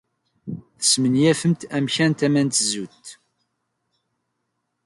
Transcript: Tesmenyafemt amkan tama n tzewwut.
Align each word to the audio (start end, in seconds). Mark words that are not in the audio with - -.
Tesmenyafemt 0.79 1.61
amkan 1.77 2.11
tama 2.19 2.41
n 2.45 2.47
tzewwut. 2.49 3.07